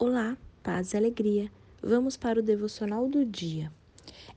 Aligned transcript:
Olá, 0.00 0.38
paz 0.62 0.94
e 0.94 0.96
alegria. 0.96 1.50
Vamos 1.82 2.16
para 2.16 2.38
o 2.38 2.42
devocional 2.42 3.08
do 3.08 3.24
dia. 3.24 3.72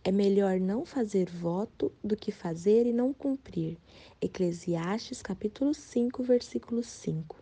É 0.03 0.11
melhor 0.11 0.59
não 0.59 0.83
fazer 0.83 1.29
voto 1.29 1.91
do 2.03 2.15
que 2.15 2.31
fazer 2.31 2.87
e 2.87 2.91
não 2.91 3.13
cumprir. 3.13 3.77
Eclesiastes 4.19 5.21
capítulo 5.21 5.71
5, 5.75 6.23
versículo 6.23 6.81
5. 6.81 7.37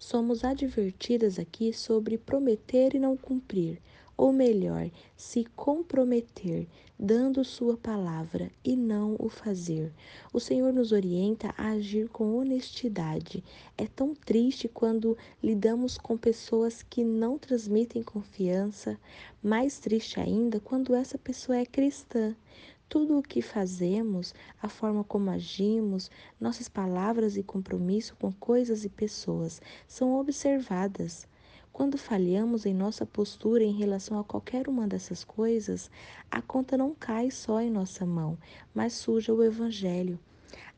Somos 0.00 0.42
advertidas 0.42 1.38
aqui 1.38 1.72
sobre 1.72 2.18
prometer 2.18 2.96
e 2.96 2.98
não 2.98 3.16
cumprir 3.16 3.80
ou 4.20 4.34
melhor, 4.34 4.90
se 5.16 5.46
comprometer, 5.56 6.68
dando 6.98 7.42
sua 7.42 7.78
palavra 7.78 8.50
e 8.62 8.76
não 8.76 9.16
o 9.18 9.30
fazer. 9.30 9.90
O 10.30 10.38
Senhor 10.38 10.74
nos 10.74 10.92
orienta 10.92 11.54
a 11.56 11.70
agir 11.70 12.06
com 12.10 12.36
honestidade. 12.36 13.42
É 13.78 13.86
tão 13.86 14.14
triste 14.14 14.68
quando 14.68 15.16
lidamos 15.42 15.96
com 15.96 16.18
pessoas 16.18 16.82
que 16.82 17.02
não 17.02 17.38
transmitem 17.38 18.02
confiança, 18.02 19.00
mais 19.42 19.78
triste 19.78 20.20
ainda 20.20 20.60
quando 20.60 20.94
essa 20.94 21.16
pessoa 21.16 21.56
é 21.56 21.64
cristã. 21.64 22.36
Tudo 22.90 23.16
o 23.16 23.22
que 23.22 23.40
fazemos, 23.40 24.34
a 24.60 24.68
forma 24.68 25.02
como 25.02 25.30
agimos, 25.30 26.10
nossas 26.38 26.68
palavras 26.68 27.38
e 27.38 27.42
compromisso 27.42 28.14
com 28.20 28.30
coisas 28.30 28.84
e 28.84 28.90
pessoas 28.90 29.62
são 29.88 30.14
observadas. 30.20 31.26
Quando 31.72 31.96
falhamos 31.96 32.66
em 32.66 32.74
nossa 32.74 33.06
postura 33.06 33.62
em 33.62 33.72
relação 33.72 34.18
a 34.18 34.24
qualquer 34.24 34.68
uma 34.68 34.86
dessas 34.86 35.24
coisas, 35.24 35.90
a 36.30 36.42
conta 36.42 36.76
não 36.76 36.94
cai 36.94 37.30
só 37.30 37.60
em 37.60 37.70
nossa 37.70 38.04
mão, 38.04 38.36
mas 38.74 38.92
suja 38.92 39.32
o 39.32 39.42
Evangelho. 39.42 40.18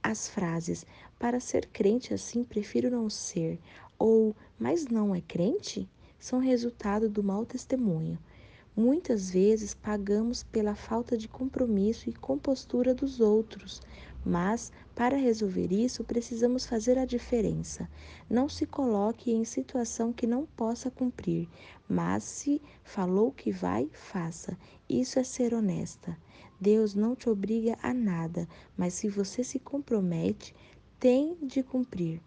As 0.02 0.28
frases 0.28 0.84
para 1.18 1.40
ser 1.40 1.66
crente 1.66 2.12
assim 2.12 2.44
prefiro 2.44 2.90
não 2.90 3.08
ser 3.08 3.58
ou 3.98 4.34
mas 4.58 4.86
não 4.86 5.14
é 5.14 5.20
crente 5.20 5.88
são 6.18 6.38
resultado 6.38 7.08
do 7.08 7.22
mau 7.22 7.46
testemunho. 7.46 8.18
Muitas 8.74 9.30
vezes 9.30 9.74
pagamos 9.74 10.42
pela 10.42 10.74
falta 10.74 11.16
de 11.16 11.28
compromisso 11.28 12.08
e 12.08 12.12
compostura 12.14 12.94
dos 12.94 13.20
outros, 13.20 13.82
mas 14.24 14.72
para 14.94 15.16
resolver 15.16 15.70
isso 15.70 16.02
precisamos 16.04 16.64
fazer 16.64 16.96
a 16.96 17.04
diferença. 17.04 17.86
Não 18.30 18.48
se 18.48 18.64
coloque 18.64 19.30
em 19.30 19.44
situação 19.44 20.10
que 20.10 20.26
não 20.26 20.46
possa 20.46 20.90
cumprir, 20.90 21.48
mas 21.86 22.24
se 22.24 22.62
falou 22.82 23.30
que 23.30 23.52
vai, 23.52 23.90
faça. 23.92 24.56
Isso 24.88 25.18
é 25.18 25.24
ser 25.24 25.52
honesta. 25.52 26.16
Deus 26.58 26.94
não 26.94 27.14
te 27.14 27.28
obriga 27.28 27.76
a 27.82 27.92
nada, 27.92 28.48
mas 28.76 28.94
se 28.94 29.08
você 29.08 29.44
se 29.44 29.58
compromete, 29.58 30.54
tem 30.98 31.36
de 31.42 31.62
cumprir. 31.62 32.22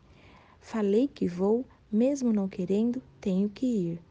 Falei 0.60 1.08
que 1.08 1.28
vou, 1.28 1.66
mesmo 1.92 2.34
não 2.34 2.48
querendo, 2.48 3.02
tenho 3.22 3.50
que 3.50 3.66
ir. 3.66 4.02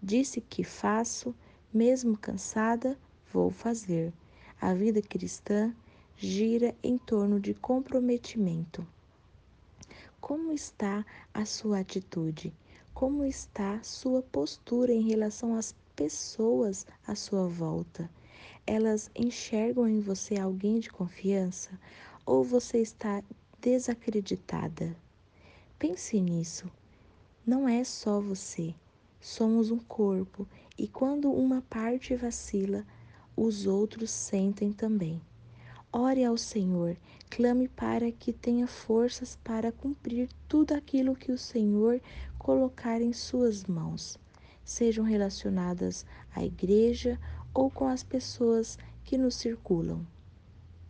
Disse 0.00 0.40
que 0.40 0.62
faço, 0.62 1.34
mesmo 1.76 2.16
cansada, 2.16 2.98
vou 3.30 3.50
fazer. 3.50 4.10
A 4.58 4.72
vida 4.72 5.02
cristã 5.02 5.76
gira 6.16 6.74
em 6.82 6.96
torno 6.96 7.38
de 7.38 7.52
comprometimento. 7.52 8.86
Como 10.18 10.52
está 10.52 11.04
a 11.34 11.44
sua 11.44 11.80
atitude? 11.80 12.50
Como 12.94 13.26
está 13.26 13.82
sua 13.82 14.22
postura 14.22 14.90
em 14.90 15.06
relação 15.06 15.54
às 15.54 15.74
pessoas 15.94 16.86
à 17.06 17.14
sua 17.14 17.46
volta? 17.46 18.08
Elas 18.66 19.10
enxergam 19.14 19.86
em 19.86 20.00
você 20.00 20.38
alguém 20.38 20.80
de 20.80 20.88
confiança 20.88 21.78
ou 22.24 22.42
você 22.42 22.78
está 22.78 23.22
desacreditada? 23.60 24.96
Pense 25.78 26.18
nisso. 26.18 26.72
Não 27.46 27.68
é 27.68 27.84
só 27.84 28.18
você. 28.18 28.74
Somos 29.20 29.70
um 29.70 29.78
corpo 29.78 30.46
e 30.78 30.86
quando 30.86 31.30
uma 31.32 31.62
parte 31.62 32.14
vacila, 32.14 32.84
os 33.36 33.66
outros 33.66 34.10
sentem 34.10 34.72
também. 34.72 35.20
Ore 35.92 36.24
ao 36.24 36.36
Senhor, 36.36 36.96
clame 37.30 37.68
para 37.68 38.10
que 38.12 38.32
tenha 38.32 38.66
forças 38.66 39.38
para 39.42 39.72
cumprir 39.72 40.28
tudo 40.46 40.72
aquilo 40.72 41.16
que 41.16 41.32
o 41.32 41.38
Senhor 41.38 42.00
colocar 42.38 43.00
em 43.00 43.12
suas 43.12 43.64
mãos, 43.64 44.18
sejam 44.64 45.04
relacionadas 45.04 46.04
à 46.34 46.44
igreja 46.44 47.18
ou 47.52 47.70
com 47.70 47.88
as 47.88 48.02
pessoas 48.02 48.78
que 49.04 49.16
nos 49.16 49.36
circulam. 49.36 50.06